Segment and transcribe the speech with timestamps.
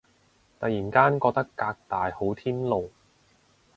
[0.59, 2.89] 突然間覺得革大好天龍